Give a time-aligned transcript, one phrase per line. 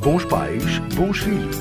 [0.00, 1.56] Bons pais, bons filhos.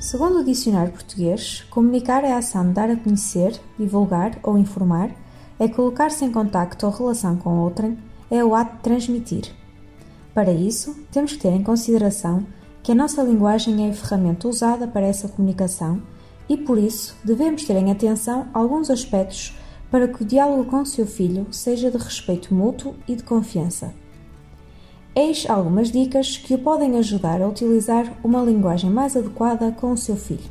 [0.00, 5.10] Segundo o dicionário português, comunicar é a ação de dar a conhecer, divulgar ou informar,
[5.58, 7.98] é colocar-se em contacto ou relação com outrem,
[8.30, 9.52] é o ato de transmitir.
[10.32, 12.46] Para isso, temos que ter em consideração
[12.82, 16.00] que a nossa linguagem é a ferramenta usada para essa comunicação
[16.48, 19.54] e, por isso, devemos ter em atenção alguns aspectos
[19.90, 23.92] para que o diálogo com o seu filho seja de respeito mútuo e de confiança.
[25.20, 29.96] Eis algumas dicas que o podem ajudar a utilizar uma linguagem mais adequada com o
[29.96, 30.48] seu filho.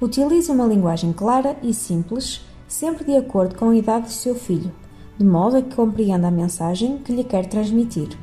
[0.00, 4.72] Utilize uma linguagem clara e simples, sempre de acordo com a idade do seu filho,
[5.18, 8.16] de modo a que compreenda a mensagem que lhe quer transmitir.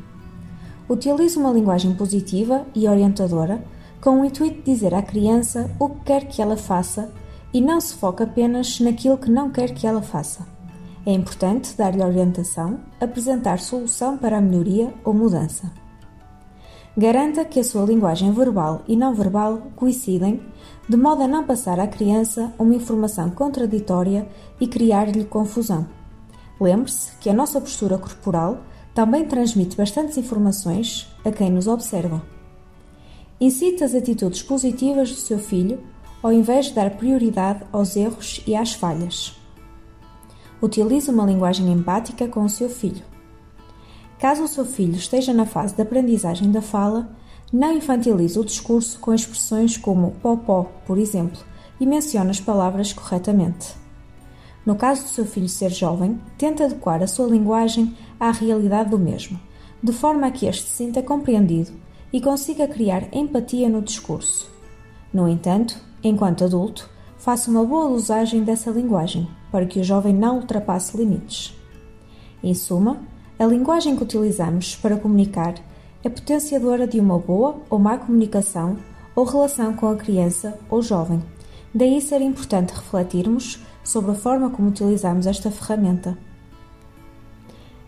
[0.88, 3.62] Utilize uma linguagem positiva e orientadora,
[4.00, 7.12] com o intuito de dizer à criança o que quer que ela faça
[7.54, 10.61] e não se foque apenas naquilo que não quer que ela faça.
[11.06, 15.72] É importante dar-lhe orientação, apresentar solução para a melhoria ou mudança.
[16.96, 20.42] Garanta que a sua linguagem verbal e não verbal coincidem,
[20.88, 24.28] de modo a não passar à criança uma informação contraditória
[24.60, 25.88] e criar-lhe confusão.
[26.60, 28.60] Lembre-se que a nossa postura corporal
[28.94, 32.22] também transmite bastantes informações a quem nos observa.
[33.40, 35.80] Incite as atitudes positivas do seu filho,
[36.22, 39.41] ao invés de dar prioridade aos erros e às falhas.
[40.62, 43.04] Utilize uma linguagem empática com o seu filho.
[44.20, 47.10] Caso o seu filho esteja na fase de aprendizagem da fala,
[47.52, 51.42] não infantilize o discurso com expressões como popó, por exemplo,
[51.80, 53.76] e mencione as palavras corretamente.
[54.64, 59.00] No caso do seu filho ser jovem, tente adequar a sua linguagem à realidade do
[59.00, 59.40] mesmo,
[59.82, 61.72] de forma a que este se sinta compreendido
[62.14, 64.48] e consiga criar empatia no discurso.
[65.12, 66.88] No entanto, enquanto adulto,
[67.22, 71.56] faça uma boa usagem dessa linguagem para que o jovem não ultrapasse limites.
[72.44, 72.98] Em suma,
[73.38, 75.54] a linguagem que utilizamos para comunicar
[76.04, 78.78] é potenciadora de uma boa ou má comunicação
[79.16, 81.22] ou relação com a criança ou jovem.
[81.74, 86.18] Daí ser importante refletirmos sobre a forma como utilizamos esta ferramenta.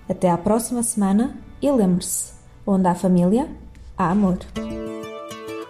[0.07, 2.33] Até à próxima semana e lembre-se:
[2.67, 3.49] onde há família,
[3.97, 4.37] há amor.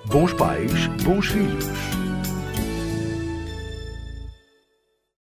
[0.08, 2.03] Bons pais, bons filhos.